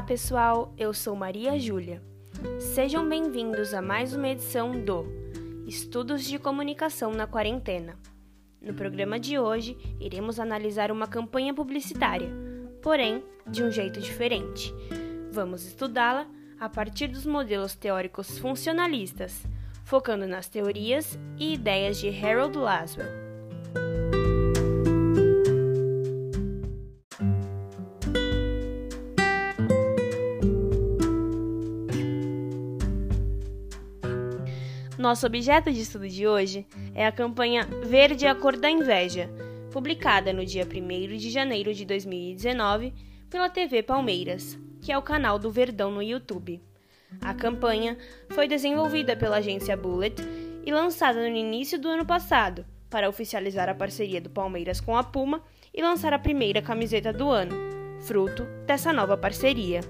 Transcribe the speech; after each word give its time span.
Olá, 0.00 0.06
pessoal. 0.06 0.74
Eu 0.78 0.94
sou 0.94 1.14
Maria 1.14 1.58
Júlia. 1.58 2.02
Sejam 2.58 3.06
bem-vindos 3.06 3.74
a 3.74 3.82
mais 3.82 4.14
uma 4.14 4.28
edição 4.28 4.72
do 4.82 5.04
Estudos 5.66 6.24
de 6.24 6.38
Comunicação 6.38 7.12
na 7.12 7.26
Quarentena. 7.26 7.98
No 8.62 8.72
programa 8.72 9.20
de 9.20 9.38
hoje, 9.38 9.76
iremos 10.00 10.40
analisar 10.40 10.90
uma 10.90 11.06
campanha 11.06 11.52
publicitária, 11.52 12.30
porém 12.80 13.22
de 13.46 13.62
um 13.62 13.70
jeito 13.70 14.00
diferente. 14.00 14.72
Vamos 15.30 15.66
estudá-la 15.66 16.26
a 16.58 16.66
partir 16.66 17.08
dos 17.08 17.26
modelos 17.26 17.74
teóricos 17.74 18.38
funcionalistas, 18.38 19.46
focando 19.84 20.26
nas 20.26 20.48
teorias 20.48 21.18
e 21.36 21.52
ideias 21.52 21.98
de 21.98 22.08
Harold 22.08 22.56
Laswell. 22.56 23.29
Nosso 35.10 35.26
objeto 35.26 35.72
de 35.72 35.80
estudo 35.80 36.08
de 36.08 36.28
hoje 36.28 36.64
é 36.94 37.04
a 37.04 37.10
campanha 37.10 37.66
Verde 37.82 38.28
a 38.28 38.32
Cor 38.32 38.56
da 38.56 38.70
Inveja, 38.70 39.28
publicada 39.72 40.32
no 40.32 40.46
dia 40.46 40.64
1 40.64 41.16
de 41.16 41.30
janeiro 41.30 41.74
de 41.74 41.84
2019 41.84 42.94
pela 43.28 43.50
TV 43.50 43.82
Palmeiras, 43.82 44.56
que 44.80 44.92
é 44.92 44.96
o 44.96 45.02
canal 45.02 45.36
do 45.36 45.50
Verdão 45.50 45.90
no 45.90 46.00
YouTube. 46.00 46.62
A 47.20 47.34
campanha 47.34 47.98
foi 48.28 48.46
desenvolvida 48.46 49.16
pela 49.16 49.38
agência 49.38 49.76
Bullet 49.76 50.22
e 50.64 50.70
lançada 50.70 51.28
no 51.28 51.36
início 51.36 51.76
do 51.76 51.88
ano 51.88 52.06
passado 52.06 52.64
para 52.88 53.08
oficializar 53.08 53.68
a 53.68 53.74
parceria 53.74 54.20
do 54.20 54.30
Palmeiras 54.30 54.80
com 54.80 54.96
a 54.96 55.02
Puma 55.02 55.42
e 55.74 55.82
lançar 55.82 56.12
a 56.12 56.20
primeira 56.20 56.62
camiseta 56.62 57.12
do 57.12 57.28
ano, 57.28 57.56
fruto 58.06 58.44
dessa 58.64 58.92
nova 58.92 59.16
parceria. 59.16 59.80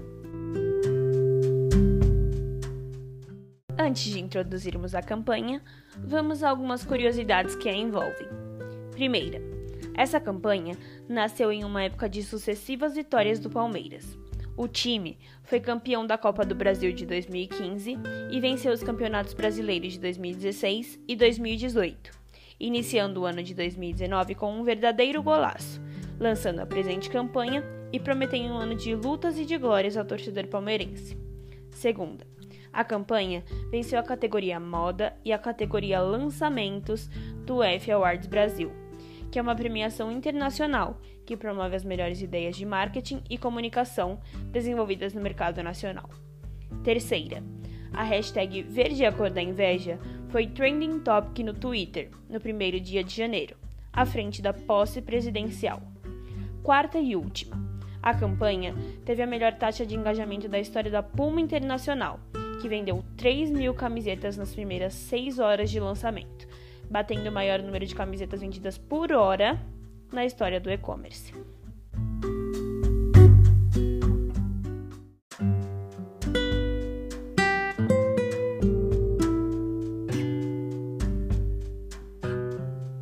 Antes 3.91 4.03
de 4.03 4.21
introduzirmos 4.21 4.95
a 4.95 5.01
campanha, 5.01 5.61
vamos 5.97 6.43
a 6.43 6.49
algumas 6.49 6.81
curiosidades 6.81 7.57
que 7.57 7.67
a 7.67 7.75
envolvem. 7.75 8.25
Primeira, 8.91 9.41
essa 9.93 10.17
campanha 10.17 10.77
nasceu 11.09 11.51
em 11.51 11.65
uma 11.65 11.83
época 11.83 12.07
de 12.07 12.23
sucessivas 12.23 12.95
vitórias 12.95 13.37
do 13.37 13.49
Palmeiras. 13.49 14.17
O 14.55 14.65
time 14.65 15.17
foi 15.43 15.59
campeão 15.59 16.07
da 16.07 16.17
Copa 16.17 16.45
do 16.45 16.55
Brasil 16.55 16.93
de 16.93 17.05
2015 17.05 17.97
e 18.31 18.39
venceu 18.39 18.71
os 18.71 18.81
campeonatos 18.81 19.33
brasileiros 19.33 19.91
de 19.91 19.99
2016 19.99 20.97
e 21.05 21.13
2018, 21.13 22.11
iniciando 22.61 23.19
o 23.19 23.25
ano 23.25 23.43
de 23.43 23.53
2019 23.53 24.35
com 24.35 24.57
um 24.57 24.63
verdadeiro 24.63 25.21
golaço, 25.21 25.81
lançando 26.17 26.59
a 26.59 26.65
presente 26.65 27.09
campanha 27.09 27.61
e 27.91 27.99
prometendo 27.99 28.53
um 28.53 28.57
ano 28.57 28.73
de 28.73 28.95
lutas 28.95 29.37
e 29.37 29.43
de 29.43 29.57
glórias 29.57 29.97
ao 29.97 30.05
torcedor 30.05 30.47
palmeirense. 30.47 31.17
Segunda, 31.71 32.30
a 32.73 32.83
campanha 32.83 33.43
venceu 33.69 33.99
a 33.99 34.03
categoria 34.03 34.59
Moda 34.59 35.13
e 35.25 35.33
a 35.33 35.37
categoria 35.37 35.99
Lançamentos 35.99 37.09
do 37.45 37.61
F 37.63 37.91
Awards 37.91 38.27
Brasil, 38.27 38.71
que 39.31 39.37
é 39.37 39.41
uma 39.41 39.55
premiação 39.55 40.11
internacional 40.11 40.99
que 41.25 41.37
promove 41.37 41.75
as 41.75 41.83
melhores 41.83 42.21
ideias 42.21 42.55
de 42.55 42.65
marketing 42.65 43.21
e 43.29 43.37
comunicação 43.37 44.19
desenvolvidas 44.51 45.13
no 45.13 45.21
mercado 45.21 45.61
nacional. 45.61 46.09
Terceira, 46.83 47.43
a 47.93 48.03
hashtag 48.03 48.61
Verde 48.63 49.05
a 49.05 49.11
Cor 49.11 49.29
da 49.29 49.41
Inveja 49.41 49.99
foi 50.29 50.47
trending 50.47 50.99
topic 50.99 51.43
no 51.45 51.53
Twitter 51.53 52.09
no 52.29 52.39
primeiro 52.39 52.79
dia 52.79 53.03
de 53.03 53.15
janeiro, 53.15 53.55
à 53.91 54.05
frente 54.05 54.41
da 54.41 54.53
posse 54.53 55.01
presidencial. 55.01 55.81
Quarta 56.63 56.99
e 56.99 57.15
última, 57.15 57.59
a 58.01 58.13
campanha 58.13 58.73
teve 59.03 59.21
a 59.21 59.27
melhor 59.27 59.53
taxa 59.53 59.85
de 59.85 59.95
engajamento 59.95 60.47
da 60.47 60.59
história 60.59 60.89
da 60.89 61.03
Puma 61.03 61.41
Internacional 61.41 62.19
que 62.61 62.69
vendeu 62.69 63.03
3 63.17 63.49
mil 63.49 63.73
camisetas 63.73 64.37
nas 64.37 64.53
primeiras 64.53 64.93
6 64.93 65.39
horas 65.39 65.71
de 65.71 65.79
lançamento, 65.79 66.47
batendo 66.89 67.27
o 67.27 67.31
maior 67.31 67.59
número 67.59 67.85
de 67.85 67.95
camisetas 67.95 68.41
vendidas 68.41 68.77
por 68.77 69.11
hora 69.11 69.59
na 70.11 70.25
história 70.25 70.59
do 70.59 70.69
e-commerce. 70.69 71.33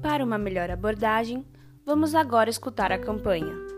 Para 0.02 0.24
uma 0.24 0.38
melhor 0.38 0.72
abordagem, 0.72 1.46
vamos 1.86 2.16
agora 2.16 2.50
escutar 2.50 2.92
a 2.92 2.98
campanha. 2.98 3.69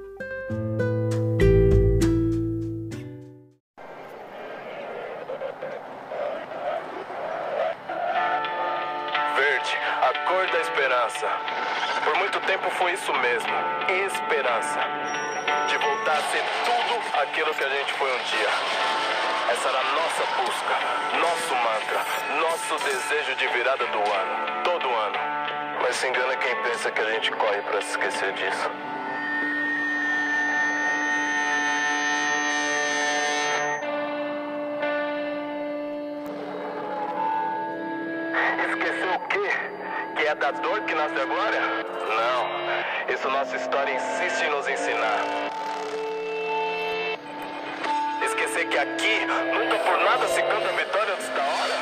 Tempo 12.61 12.69
foi 12.75 12.93
isso 12.93 13.11
mesmo, 13.13 13.51
esperança. 14.05 14.79
De 15.67 15.77
voltar 15.77 16.13
a 16.13 16.21
ser 16.21 16.43
tudo 16.65 17.21
aquilo 17.21 17.53
que 17.55 17.63
a 17.63 17.69
gente 17.69 17.93
foi 17.93 18.11
um 18.11 18.23
dia. 18.23 18.49
Essa 19.51 19.69
era 19.69 19.79
a 19.79 19.83
nossa 19.83 20.23
busca, 20.37 20.75
nosso 21.19 21.55
mantra, 21.55 22.05
nosso 22.39 22.85
desejo 22.85 23.35
de 23.35 23.47
virada 23.47 23.85
do 23.87 23.97
ano, 23.97 24.63
todo 24.63 24.87
ano. 24.87 25.17
Mas 25.81 25.95
se 25.95 26.07
engana 26.07 26.35
quem 26.37 26.55
pensa 26.63 26.91
que 26.91 27.01
a 27.01 27.11
gente 27.11 27.31
corre 27.31 27.61
para 27.63 27.81
se 27.81 27.89
esquecer 27.89 28.31
disso. 28.33 28.71
Esqueceu 38.69 39.13
o 39.15 39.19
quê? 39.27 39.71
que 40.15 40.27
é 40.27 40.35
da 40.35 40.51
dor 40.51 40.81
que 40.81 40.93
nasce 40.93 41.19
agora? 41.19 41.80
Isso 43.21 43.29
nossa 43.29 43.55
história 43.55 43.93
insiste 43.93 44.45
em 44.45 44.49
nos 44.49 44.67
ensinar. 44.67 45.21
Esquecer 48.25 48.67
que 48.67 48.79
aqui 48.79 49.25
nunca 49.27 49.77
por 49.77 49.99
nada 49.99 50.27
se 50.27 50.41
canta 50.41 50.67
a 50.67 50.71
vitória 50.71 51.13
antes 51.13 51.29
da 51.29 51.43
hora. 51.43 51.77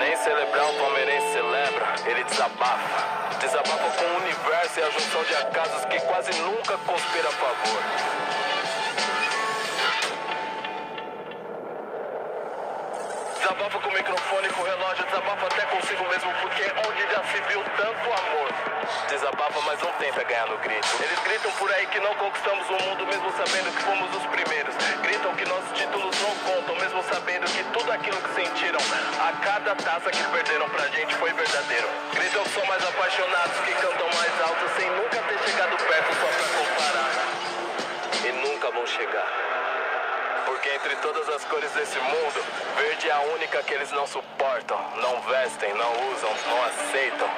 Nem 0.00 0.14
celebrar 0.18 0.66
o 0.66 0.74
palmeirense 0.74 1.32
celebra, 1.32 1.86
ele 2.04 2.22
desabafa. 2.24 3.36
Desabafa 3.40 3.90
com 3.96 4.04
o 4.04 4.16
universo 4.18 4.78
e 4.78 4.82
a 4.82 4.90
junção 4.90 5.22
de 5.22 5.34
acasos 5.36 5.84
que 5.86 5.98
quase 6.00 6.38
nunca 6.38 6.76
conspira 6.84 7.28
a 7.30 7.32
favor. 7.32 7.82
Desabafa 13.38 13.78
com 13.78 13.88
o 13.88 13.94
microfone, 13.94 14.48
com 14.50 14.60
o 14.60 14.64
relógio, 14.66 15.04
desabafa 15.06 15.46
até 15.46 15.62
consigo 15.62 16.04
mesmo, 16.10 16.30
porque 16.42 16.62
onde 16.86 17.10
já 17.10 17.24
se 17.24 17.40
viu. 17.48 17.67
Não 19.80 19.92
tenta 19.92 20.24
ganhar 20.24 20.46
no 20.46 20.58
grito. 20.58 20.88
Eles 21.00 21.18
gritam 21.20 21.52
por 21.52 21.72
aí 21.72 21.86
que 21.86 22.00
não 22.00 22.14
conquistamos 22.16 22.68
o 22.68 22.72
mundo, 22.84 23.06
mesmo 23.06 23.30
sabendo 23.32 23.70
que 23.76 23.82
fomos 23.82 24.16
os 24.16 24.26
primeiros. 24.26 24.74
Gritam 25.02 25.34
que 25.34 25.44
nossos 25.46 25.78
títulos 25.78 26.14
não 26.20 26.34
contam, 26.52 26.76
mesmo 26.76 27.02
sabendo 27.04 27.46
que 27.46 27.64
tudo 27.72 27.92
aquilo 27.92 28.16
que 28.16 28.34
sentiram 28.34 28.80
a 29.20 29.32
cada 29.44 29.76
taça 29.76 30.10
que 30.10 30.22
perderam 30.24 30.68
pra 30.70 30.86
gente 30.88 31.14
foi 31.14 31.32
verdadeiro. 31.32 31.88
Gritam 32.12 32.42
que 32.42 32.50
são 32.50 32.66
mais 32.66 32.82
apaixonados, 32.82 33.58
que 33.60 33.72
cantam 33.72 34.08
mais 34.14 34.40
alto, 34.42 34.68
sem 34.76 34.90
nunca 34.90 35.22
ter 35.22 35.38
chegado 35.48 35.76
perto 35.76 36.14
só 36.14 36.26
pra 36.26 36.58
comparar. 36.58 37.27
Entre 40.78 40.94
todas 40.96 41.28
as 41.30 41.44
cores 41.44 41.70
desse 41.72 41.98
mundo, 41.98 42.44
verde 42.76 43.08
é 43.08 43.12
a 43.12 43.20
única 43.34 43.62
que 43.64 43.74
eles 43.74 43.90
não 43.90 44.06
suportam, 44.06 44.78
não 45.02 45.20
vestem, 45.22 45.74
não 45.74 45.90
usam, 46.12 46.30
não 46.46 46.64
aceitam. 46.66 47.28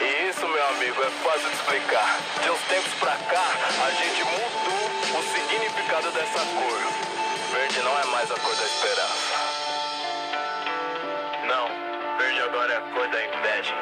E 0.00 0.28
isso, 0.28 0.46
meu 0.46 0.68
amigo, 0.68 1.02
é 1.02 1.10
fácil 1.24 1.48
de 1.48 1.54
explicar. 1.54 2.18
De 2.42 2.50
uns 2.50 2.60
tempos 2.68 2.92
pra 2.94 3.16
cá, 3.30 3.46
a 3.86 3.90
gente 3.90 4.22
mudou 4.24 5.18
o 5.18 5.22
significado 5.22 6.10
dessa 6.10 6.40
cor. 6.40 6.80
Verde 7.54 7.80
não 7.80 7.98
é 7.98 8.04
mais 8.04 8.30
a 8.30 8.38
cor 8.38 8.54
da 8.54 8.64
esperança. 8.64 9.34
Não, 11.46 12.18
verde 12.18 12.42
agora 12.42 12.72
é 12.72 12.76
a 12.76 12.80
cor 12.80 13.08
da 13.08 13.24
inveja. 13.24 13.74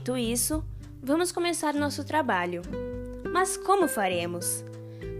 Dito 0.00 0.16
isso, 0.16 0.64
vamos 1.02 1.30
começar 1.30 1.74
nosso 1.74 2.02
trabalho. 2.04 2.62
Mas 3.34 3.58
como 3.58 3.86
faremos? 3.86 4.64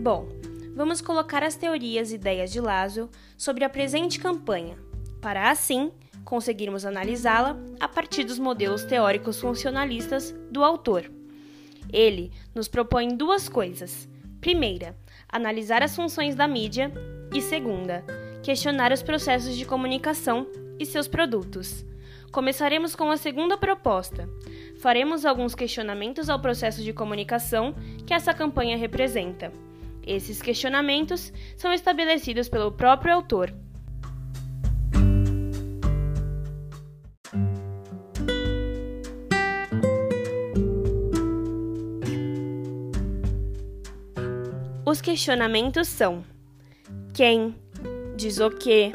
Bom, 0.01 0.27
vamos 0.75 1.03
colocar 1.03 1.45
as 1.45 1.55
teorias 1.55 2.11
e 2.11 2.15
ideias 2.15 2.51
de 2.51 2.63
Lazo 2.63 3.11
sobre 3.37 3.63
a 3.63 3.69
presente 3.69 4.19
campanha, 4.19 4.79
para 5.21 5.51
assim 5.51 5.93
conseguirmos 6.25 6.87
analisá-la 6.87 7.59
a 7.79 7.87
partir 7.87 8.25
dos 8.25 8.39
modelos 8.39 8.83
teóricos 8.83 9.39
funcionalistas 9.39 10.35
do 10.51 10.65
autor. 10.65 11.13
Ele 11.93 12.33
nos 12.55 12.67
propõe 12.67 13.15
duas 13.15 13.51
coisas. 13.51 14.09
Primeira, 14.41 14.97
analisar 15.29 15.83
as 15.83 15.95
funções 15.95 16.35
da 16.35 16.49
mídia 16.49 16.91
e 17.35 17.43
segunda, 17.43 18.03
questionar 18.43 18.93
os 18.93 19.03
processos 19.03 19.59
de 19.59 19.67
comunicação 19.67 20.47
e 20.79 20.87
seus 20.87 21.07
produtos. 21.07 21.85
Começaremos 22.31 22.95
com 22.95 23.11
a 23.11 23.17
segunda 23.17 23.57
proposta. 23.57 24.29
Faremos 24.81 25.27
alguns 25.27 25.55
questionamentos 25.55 26.31
ao 26.31 26.41
processo 26.41 26.83
de 26.83 26.91
comunicação 26.91 27.75
que 28.07 28.15
essa 28.15 28.33
campanha 28.33 28.79
representa. 28.79 29.53
Esses 30.07 30.41
questionamentos 30.41 31.31
são 31.55 31.71
estabelecidos 31.71 32.49
pelo 32.49 32.73
próprio 32.73 33.13
autor. 33.13 33.53
Os 44.87 45.03
questionamentos 45.03 45.89
são: 45.89 46.25
quem, 47.13 47.55
diz 48.17 48.41
o 48.41 48.51
que, 48.51 48.93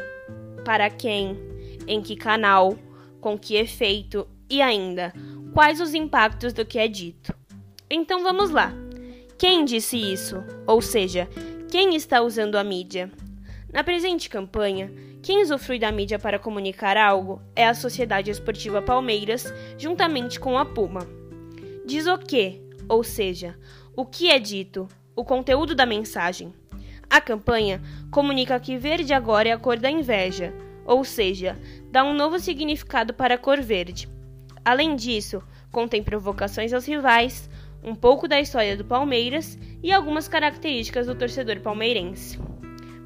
para 0.66 0.90
quem, 0.90 1.38
em 1.86 2.02
que 2.02 2.16
canal, 2.16 2.76
com 3.22 3.38
que 3.38 3.56
efeito 3.56 4.28
e 4.50 4.64
ainda 4.64 5.14
quais 5.56 5.80
os 5.80 5.94
impactos 5.94 6.52
do 6.52 6.66
que 6.66 6.78
é 6.78 6.86
dito. 6.86 7.34
Então 7.90 8.22
vamos 8.22 8.50
lá. 8.50 8.74
Quem 9.38 9.64
disse 9.64 9.96
isso? 9.96 10.44
Ou 10.68 10.82
seja, 10.82 11.30
quem 11.72 11.96
está 11.96 12.22
usando 12.22 12.58
a 12.58 12.64
mídia? 12.64 13.10
Na 13.72 13.82
presente 13.82 14.30
campanha, 14.30 14.92
quem 15.24 15.42
usufrui 15.42 15.80
da 15.80 15.94
mídia 15.94 16.20
para 16.20 16.38
comunicar 16.38 16.98
algo 16.98 17.42
é 17.56 17.66
a 17.66 17.74
Sociedade 17.74 18.30
Esportiva 18.30 18.82
Palmeiras, 18.82 19.46
juntamente 19.78 20.42
com 20.42 20.58
a 20.58 20.66
Puma. 20.66 21.08
Diz 21.86 22.06
o 22.06 22.18
que, 22.18 22.62
ou 22.90 23.02
seja, 23.02 23.58
o 23.96 24.06
que 24.06 24.30
é 24.30 24.38
dito, 24.38 24.90
o 25.16 25.24
conteúdo 25.24 25.74
da 25.74 25.86
mensagem. 25.86 26.54
A 27.10 27.22
campanha 27.22 27.82
comunica 28.12 28.60
que 28.60 28.78
verde 28.78 29.14
agora 29.14 29.48
é 29.48 29.54
a 29.54 29.58
cor 29.58 29.80
da 29.80 29.90
inveja, 29.90 30.54
ou 30.86 31.06
seja, 31.06 31.58
dá 31.90 32.04
um 32.04 32.14
novo 32.14 32.40
significado 32.40 33.14
para 33.14 33.36
a 33.36 33.38
cor 33.38 33.62
verde. 33.62 34.14
Além 34.66 34.96
disso, 34.96 35.42
contém 35.72 36.04
provocações 36.04 36.74
aos 36.74 36.88
rivais, 36.88 37.50
um 37.84 37.94
pouco 37.94 38.28
da 38.28 38.42
história 38.42 38.76
do 38.76 38.84
Palmeiras 38.84 39.58
e 39.84 39.94
algumas 39.94 40.28
características 40.28 41.06
do 41.06 41.14
torcedor 41.14 41.60
palmeirense. 41.60 42.40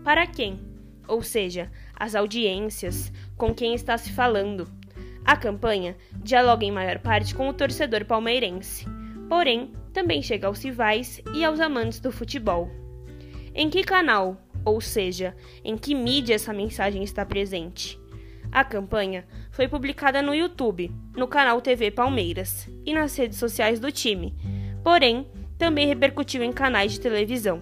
Para 0.03 0.25
quem? 0.25 0.57
Ou 1.05 1.21
seja, 1.21 1.69
as 1.93 2.15
audiências, 2.15 3.11
com 3.35 3.53
quem 3.53 3.75
está 3.75 3.97
se 3.97 4.11
falando. 4.13 4.71
A 5.25 5.35
campanha 5.35 5.97
dialoga 6.23 6.65
em 6.65 6.71
maior 6.71 6.99
parte 6.99 7.35
com 7.35 7.49
o 7.49 7.53
torcedor 7.53 8.05
palmeirense, 8.05 8.85
porém 9.27 9.73
também 9.91 10.21
chega 10.23 10.47
aos 10.47 10.63
rivais 10.63 11.21
e 11.35 11.43
aos 11.43 11.59
amantes 11.59 11.99
do 11.99 12.11
futebol. 12.11 12.71
Em 13.53 13.69
que 13.69 13.83
canal? 13.83 14.37
ou 14.65 14.79
seja, 14.81 15.35
em 15.63 15.77
que 15.77 15.95
mídia 15.95 16.35
essa 16.35 16.53
mensagem 16.53 17.03
está 17.03 17.25
presente. 17.25 17.99
A 18.51 18.63
campanha 18.63 19.25
foi 19.51 19.67
publicada 19.67 20.21
no 20.21 20.33
YouTube, 20.33 20.91
no 21.15 21.27
canal 21.27 21.61
TV 21.61 21.91
Palmeiras 21.91 22.67
e 22.83 22.93
nas 22.93 23.15
redes 23.15 23.37
sociais 23.37 23.79
do 23.79 23.91
time, 23.91 24.35
porém, 24.83 25.27
também 25.57 25.87
repercutiu 25.87 26.41
em 26.41 26.51
canais 26.51 26.93
de 26.93 26.99
televisão. 26.99 27.61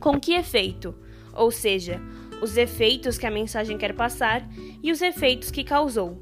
Com 0.00 0.18
que 0.18 0.32
efeito? 0.32 0.94
Ou 1.34 1.50
seja, 1.50 2.00
os 2.40 2.56
efeitos 2.56 3.18
que 3.18 3.26
a 3.26 3.30
mensagem 3.30 3.76
quer 3.76 3.94
passar 3.94 4.48
e 4.82 4.90
os 4.90 5.02
efeitos 5.02 5.50
que 5.50 5.62
causou. 5.62 6.20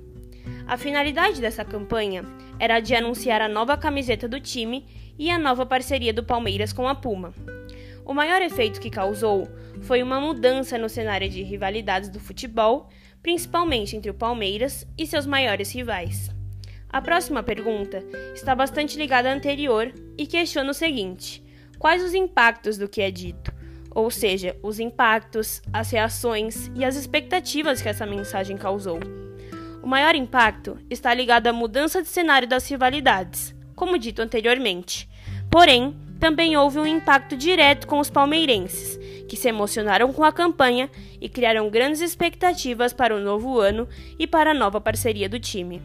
A 0.66 0.76
finalidade 0.76 1.40
dessa 1.40 1.64
campanha 1.64 2.24
era 2.58 2.80
de 2.80 2.94
anunciar 2.94 3.40
a 3.40 3.48
nova 3.48 3.76
camiseta 3.76 4.26
do 4.26 4.40
time 4.40 4.84
e 5.18 5.30
a 5.30 5.38
nova 5.38 5.64
parceria 5.64 6.12
do 6.12 6.24
Palmeiras 6.24 6.72
com 6.72 6.88
a 6.88 6.94
Puma. 6.94 7.32
O 8.04 8.12
maior 8.12 8.42
efeito 8.42 8.80
que 8.80 8.90
causou 8.90 9.48
foi 9.82 10.02
uma 10.02 10.20
mudança 10.20 10.76
no 10.76 10.88
cenário 10.88 11.28
de 11.28 11.42
rivalidades 11.42 12.08
do 12.08 12.18
futebol, 12.18 12.88
principalmente 13.22 13.96
entre 13.96 14.10
o 14.10 14.14
Palmeiras 14.14 14.86
e 14.96 15.06
seus 15.06 15.26
maiores 15.26 15.72
rivais. 15.72 16.30
A 16.88 17.00
próxima 17.00 17.42
pergunta 17.42 18.02
está 18.34 18.54
bastante 18.54 18.98
ligada 18.98 19.30
à 19.30 19.32
anterior 19.32 19.92
e 20.18 20.26
questiona 20.26 20.70
o 20.70 20.74
seguinte: 20.74 21.42
quais 21.78 22.02
os 22.02 22.14
impactos 22.14 22.76
do 22.76 22.88
que 22.88 23.00
é 23.00 23.10
dito? 23.10 23.52
Ou 23.92 24.10
seja, 24.10 24.56
os 24.62 24.78
impactos, 24.78 25.62
as 25.72 25.90
reações 25.90 26.70
e 26.74 26.84
as 26.84 26.96
expectativas 26.96 27.82
que 27.82 27.88
essa 27.88 28.06
mensagem 28.06 28.56
causou. 28.56 29.00
O 29.82 29.86
maior 29.86 30.14
impacto 30.14 30.78
está 30.88 31.12
ligado 31.14 31.46
à 31.46 31.52
mudança 31.52 32.02
de 32.02 32.08
cenário 32.08 32.46
das 32.46 32.68
rivalidades, 32.68 33.54
como 33.74 33.98
dito 33.98 34.20
anteriormente. 34.20 35.08
Porém, 35.50 35.96
também 36.20 36.56
houve 36.56 36.78
um 36.78 36.86
impacto 36.86 37.36
direto 37.36 37.86
com 37.86 37.98
os 37.98 38.10
palmeirenses, 38.10 38.98
que 39.30 39.36
se 39.36 39.48
emocionaram 39.48 40.12
com 40.12 40.24
a 40.24 40.32
campanha 40.32 40.90
e 41.20 41.28
criaram 41.28 41.70
grandes 41.70 42.00
expectativas 42.00 42.92
para 42.92 43.14
o 43.14 43.20
novo 43.20 43.60
ano 43.60 43.88
e 44.18 44.26
para 44.26 44.50
a 44.50 44.54
nova 44.54 44.80
parceria 44.80 45.28
do 45.28 45.38
time. 45.38 45.80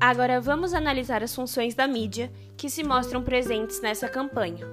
Agora 0.00 0.40
vamos 0.40 0.72
analisar 0.72 1.22
as 1.22 1.34
funções 1.34 1.74
da 1.74 1.86
mídia 1.86 2.32
que 2.56 2.70
se 2.70 2.82
mostram 2.82 3.22
presentes 3.22 3.82
nessa 3.82 4.08
campanha. 4.08 4.66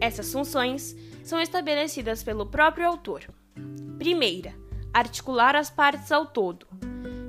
Essas 0.00 0.32
funções 0.32 0.96
são 1.24 1.40
estabelecidas 1.40 2.22
pelo 2.22 2.46
próprio 2.46 2.86
autor. 2.86 3.24
Primeira, 3.98 4.61
articular 4.92 5.56
as 5.56 5.70
partes 5.70 6.12
ao 6.12 6.26
todo. 6.26 6.66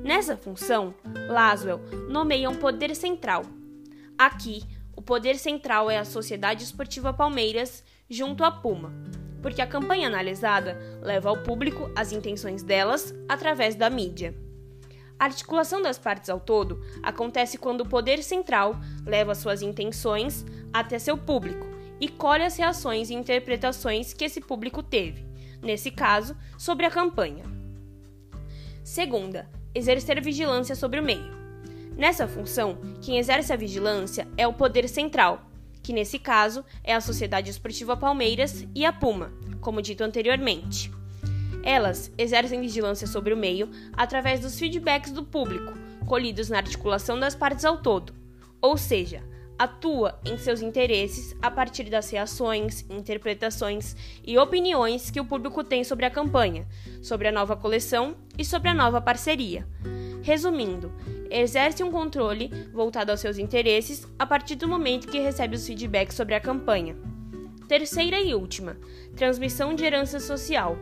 Nessa 0.04 0.36
função, 0.36 0.94
Laswell 1.30 1.80
nomeia 2.10 2.50
um 2.50 2.56
poder 2.56 2.95
central. 2.95 3.44
Aqui, 4.18 4.63
o 4.95 5.01
poder 5.01 5.38
central 5.38 5.89
é 5.89 5.98
a 5.98 6.06
Sociedade 6.06 6.63
Esportiva 6.63 7.13
Palmeiras 7.13 7.83
junto 8.10 8.44
à 8.44 8.51
Puma, 8.51 8.94
porque 9.42 9.62
a 9.62 9.68
campanha 9.68 10.07
analisada 10.07 10.77
leva 11.01 11.30
ao 11.30 11.42
público 11.42 11.89
as 11.95 12.12
intenções 12.12 12.63
delas 12.63 13.13
através 13.30 13.75
da 13.75 13.89
mídia. 13.89 14.36
A 15.18 15.25
articulação 15.25 15.81
das 15.81 15.98
partes 15.98 16.30
ao 16.30 16.39
todo 16.39 16.81
acontece 17.01 17.57
quando 17.57 17.81
o 17.81 17.89
poder 17.89 18.21
central 18.24 18.75
leva 19.06 19.33
suas 19.33 19.62
intenções 19.62 20.45
até 20.74 21.00
seu 21.00 21.18
público 21.18 21.66
e 22.00 22.09
colhe 22.09 22.44
as 22.44 22.57
reações 22.57 23.09
e 23.09 23.13
interpretações 23.13 24.13
que 24.13 24.25
esse 24.25 24.42
público 24.42 24.83
teve 24.83 25.33
nesse 25.63 25.89
caso, 25.89 26.36
sobre 26.57 26.86
a 26.86 26.92
campanha. 26.92 27.44
Segunda, 28.83 29.49
exercer 29.73 30.21
vigilância 30.21 30.75
sobre 30.75 30.99
o 30.99 31.04
meio. 31.04 31.31
Nessa 31.95 32.28
função, 32.28 32.78
quem 33.02 33.18
exerce 33.18 33.54
a 33.54 33.56
vigilância 33.56 34.28
é 34.35 34.45
o 34.45 34.54
poder 34.54 34.90
central, 34.90 35.49
que 35.81 35.94
nesse 35.94 36.19
caso 36.19 36.66
é 36.83 36.94
a 36.94 36.99
Sociedade 36.99 37.49
Esportiva 37.49 37.95
Palmeiras 37.95 38.68
e 38.75 38.85
a 38.85 38.92
Puma, 38.92 39.31
como 39.61 39.81
dito 39.81 40.04
anteriormente. 40.04 40.92
Elas 41.63 42.11
exercem 42.18 42.59
vigilância 42.59 43.07
sobre 43.07 43.33
o 43.33 43.37
meio 43.37 43.69
através 43.94 44.42
dos 44.42 44.59
feedbacks 44.59 45.13
do 45.13 45.23
público, 45.23 45.73
colhidos 46.06 46.49
na 46.49 46.57
articulação 46.57 47.18
das 47.18 47.35
partes 47.35 47.63
ao 47.63 47.78
todo, 47.78 48.13
ou 48.61 48.75
seja, 48.75 49.23
atua 49.57 50.19
em 50.26 50.38
seus 50.38 50.62
interesses 50.62 51.36
a 51.42 51.50
partir 51.50 51.86
das 51.86 52.10
reações, 52.10 52.86
interpretações 52.90 53.95
e 54.26 54.38
opiniões 54.38 55.10
que 55.10 55.19
o 55.19 55.26
público 55.26 55.64
tem 55.64 55.83
sobre 55.83 56.06
a 56.06 56.12
campanha, 56.12 56.68
sobre 57.02 57.28
a 57.28 57.31
nova 57.31 57.56
coleção 57.56 58.16
e 58.38 58.44
sobre 58.44 58.69
a 58.69 58.74
nova 58.74 59.02
parceria. 59.02 59.68
Resumindo, 60.22 60.92
exerce 61.30 61.83
um 61.83 61.92
controle 61.92 62.50
voltado 62.72 63.12
aos 63.12 63.19
seus 63.19 63.38
interesses 63.38 64.07
a 64.18 64.26
partir 64.26 64.56
do 64.56 64.68
momento 64.68 65.07
que 65.07 65.19
recebe 65.19 65.56
os 65.56 65.66
feedbacks 65.68 66.16
sobre 66.16 66.36
a 66.36 66.40
campanha. 66.40 66.95
Terceira 67.68 68.19
e 68.19 68.33
última, 68.33 68.78
transmissão 69.16 69.74
de 69.74 69.83
herança 69.83 70.19
social. 70.19 70.78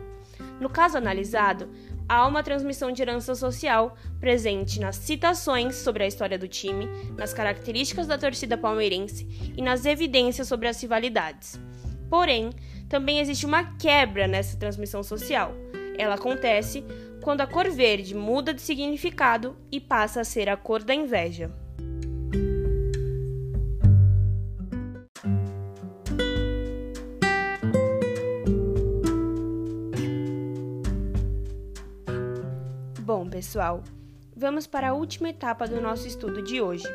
No 0.60 0.68
caso 0.68 0.96
analisado, 0.96 1.68
há 2.08 2.26
uma 2.26 2.42
transmissão 2.42 2.90
de 2.90 3.02
herança 3.02 3.34
social 3.34 3.96
presente 4.20 4.80
nas 4.80 4.96
citações 4.96 5.76
sobre 5.76 6.04
a 6.04 6.06
história 6.06 6.38
do 6.38 6.48
time, 6.48 6.86
nas 7.16 7.32
características 7.32 8.06
da 8.06 8.18
torcida 8.18 8.56
palmeirense 8.56 9.26
e 9.56 9.62
nas 9.62 9.84
evidências 9.84 10.48
sobre 10.48 10.68
as 10.68 10.80
rivalidades. 10.80 11.60
Porém, 12.08 12.50
também 12.88 13.20
existe 13.20 13.46
uma 13.46 13.76
quebra 13.76 14.26
nessa 14.26 14.56
transmissão 14.56 15.02
social. 15.02 15.54
Ela 15.96 16.14
acontece 16.16 16.84
quando 17.22 17.40
a 17.40 17.46
cor 17.46 17.70
verde 17.70 18.14
muda 18.14 18.52
de 18.52 18.60
significado 18.60 19.56
e 19.70 19.80
passa 19.80 20.20
a 20.20 20.24
ser 20.24 20.48
a 20.48 20.56
cor 20.56 20.82
da 20.82 20.94
inveja. 20.94 21.50
Pessoal, 33.32 33.82
vamos 34.36 34.66
para 34.66 34.90
a 34.90 34.92
última 34.92 35.30
etapa 35.30 35.66
do 35.66 35.80
nosso 35.80 36.06
estudo 36.06 36.42
de 36.42 36.60
hoje. 36.60 36.86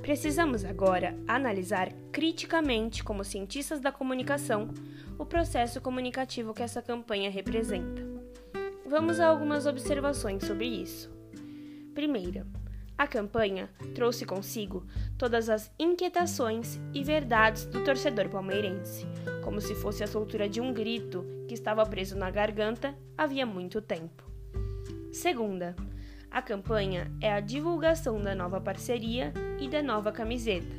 Precisamos 0.00 0.64
agora 0.64 1.14
analisar 1.28 1.92
criticamente, 2.10 3.04
como 3.04 3.22
cientistas 3.22 3.78
da 3.78 3.92
comunicação, 3.92 4.70
o 5.18 5.26
processo 5.26 5.78
comunicativo 5.78 6.54
que 6.54 6.62
essa 6.62 6.80
campanha 6.80 7.30
representa. 7.30 8.02
Vamos 8.86 9.20
a 9.20 9.26
algumas 9.26 9.66
observações 9.66 10.42
sobre 10.42 10.64
isso. 10.64 11.10
Primeira, 11.94 12.46
A 12.96 13.06
campanha 13.06 13.68
trouxe 13.94 14.24
consigo 14.24 14.86
todas 15.18 15.48
as 15.48 15.72
inquietações 15.78 16.78
e 16.94 17.02
verdades 17.02 17.64
do 17.66 17.82
torcedor 17.82 18.28
palmeirense, 18.28 19.04
como 19.42 19.60
se 19.60 19.74
fosse 19.74 20.04
a 20.04 20.06
soltura 20.06 20.48
de 20.48 20.60
um 20.60 20.72
grito 20.72 21.24
que 21.48 21.54
estava 21.54 21.84
preso 21.84 22.16
na 22.16 22.30
garganta 22.30 22.94
havia 23.18 23.44
muito 23.44 23.80
tempo. 23.80 24.31
Segunda, 25.12 25.76
a 26.30 26.40
campanha 26.40 27.12
é 27.20 27.30
a 27.30 27.38
divulgação 27.38 28.18
da 28.18 28.34
nova 28.34 28.58
parceria 28.58 29.30
e 29.60 29.68
da 29.68 29.82
nova 29.82 30.10
camiseta. 30.10 30.74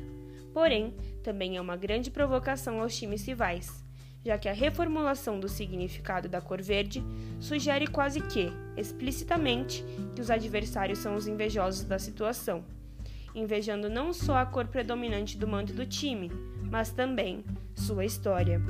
Porém, 0.52 0.92
também 1.22 1.56
é 1.56 1.60
uma 1.60 1.76
grande 1.76 2.10
provocação 2.10 2.80
aos 2.80 2.98
times 2.98 3.24
rivais, 3.24 3.84
já 4.24 4.36
que 4.36 4.48
a 4.48 4.52
reformulação 4.52 5.38
do 5.38 5.48
significado 5.48 6.28
da 6.28 6.40
cor 6.40 6.60
verde 6.60 7.00
sugere 7.38 7.86
quase 7.86 8.20
que, 8.20 8.52
explicitamente, 8.76 9.84
que 10.16 10.20
os 10.20 10.30
adversários 10.30 10.98
são 10.98 11.14
os 11.14 11.28
invejosos 11.28 11.84
da 11.84 12.00
situação, 12.00 12.64
invejando 13.36 13.88
não 13.88 14.12
só 14.12 14.38
a 14.38 14.46
cor 14.46 14.66
predominante 14.66 15.38
do 15.38 15.46
manto 15.46 15.72
do 15.72 15.86
time, 15.86 16.28
mas 16.72 16.90
também 16.90 17.44
sua 17.72 18.04
história. 18.04 18.60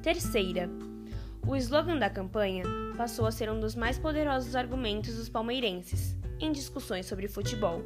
Terceira, 0.00 0.70
o 1.44 1.56
slogan 1.56 1.98
da 1.98 2.08
campanha 2.08 2.87
passou 2.98 3.26
a 3.26 3.30
ser 3.30 3.48
um 3.48 3.60
dos 3.60 3.76
mais 3.76 3.96
poderosos 3.96 4.56
argumentos 4.56 5.14
dos 5.14 5.28
palmeirenses 5.28 6.18
em 6.40 6.50
discussões 6.50 7.06
sobre 7.06 7.28
futebol. 7.28 7.80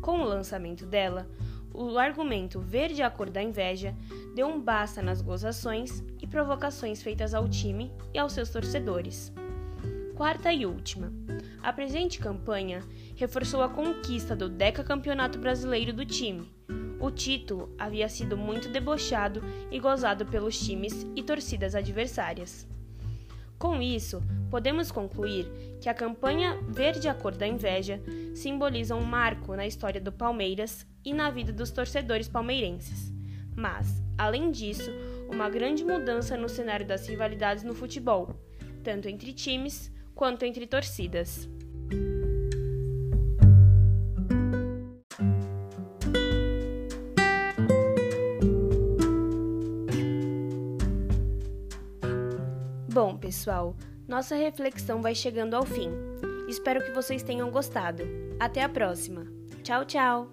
Com 0.00 0.20
o 0.20 0.24
lançamento 0.24 0.86
dela, 0.86 1.28
o 1.74 1.98
argumento 1.98 2.58
verde 2.58 3.02
a 3.02 3.10
cor 3.10 3.28
da 3.28 3.42
inveja 3.42 3.94
deu 4.34 4.46
um 4.46 4.58
basta 4.58 5.02
nas 5.02 5.20
gozações 5.20 6.02
e 6.22 6.26
provocações 6.26 7.02
feitas 7.02 7.34
ao 7.34 7.46
time 7.46 7.92
e 8.14 8.18
aos 8.18 8.32
seus 8.32 8.48
torcedores. 8.48 9.30
Quarta 10.14 10.50
e 10.50 10.64
última. 10.64 11.12
A 11.62 11.70
presente 11.70 12.18
campanha 12.18 12.82
reforçou 13.14 13.60
a 13.62 13.68
conquista 13.68 14.34
do 14.34 14.48
Deca 14.48 14.82
Campeonato 14.82 15.38
Brasileiro 15.38 15.92
do 15.92 16.06
time. 16.06 16.50
O 16.98 17.10
título 17.10 17.74
havia 17.78 18.08
sido 18.08 18.38
muito 18.38 18.70
debochado 18.70 19.42
e 19.70 19.78
gozado 19.78 20.24
pelos 20.24 20.58
times 20.58 21.06
e 21.14 21.22
torcidas 21.22 21.74
adversárias. 21.74 22.66
Com 23.58 23.80
isso, 23.80 24.22
podemos 24.50 24.90
concluir 24.92 25.50
que 25.80 25.88
a 25.88 25.94
campanha 25.94 26.58
Verde 26.68 27.08
a 27.08 27.14
Cor 27.14 27.34
da 27.34 27.46
Inveja 27.46 28.02
simboliza 28.34 28.94
um 28.94 29.02
marco 29.02 29.56
na 29.56 29.66
história 29.66 30.00
do 30.00 30.12
Palmeiras 30.12 30.86
e 31.04 31.14
na 31.14 31.30
vida 31.30 31.52
dos 31.52 31.70
torcedores 31.70 32.28
palmeirenses. 32.28 33.12
Mas, 33.56 34.02
além 34.18 34.50
disso, 34.50 34.90
uma 35.30 35.48
grande 35.48 35.84
mudança 35.84 36.36
no 36.36 36.48
cenário 36.48 36.86
das 36.86 37.08
rivalidades 37.08 37.64
no 37.64 37.74
futebol, 37.74 38.38
tanto 38.84 39.08
entre 39.08 39.32
times 39.32 39.90
quanto 40.14 40.44
entre 40.44 40.66
torcidas. 40.66 41.48
Pessoal, 53.26 53.74
nossa 54.06 54.36
reflexão 54.36 55.02
vai 55.02 55.12
chegando 55.12 55.54
ao 55.54 55.64
fim. 55.64 55.90
Espero 56.48 56.80
que 56.84 56.92
vocês 56.92 57.24
tenham 57.24 57.50
gostado. 57.50 58.04
Até 58.38 58.62
a 58.62 58.68
próxima. 58.68 59.26
Tchau, 59.64 59.84
tchau! 59.84 60.30